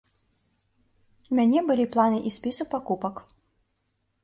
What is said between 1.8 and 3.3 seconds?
планы і спісы пакупак.